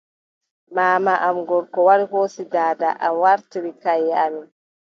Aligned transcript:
Maama 0.75 1.13
am 1.27 1.37
gorko 1.49 1.79
wari 1.87 2.05
hoosi 2.11 2.41
daada 2.53 2.89
am 3.05 3.13
waartiri 3.21 3.71
kayye 3.83 4.13
amin. 4.25 4.47